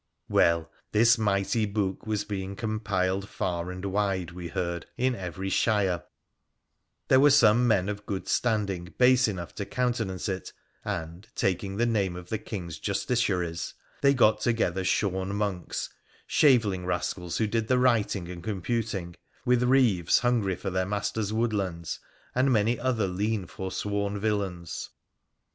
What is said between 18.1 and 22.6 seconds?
and computing— with reeves hungry for their masters' woodlands, and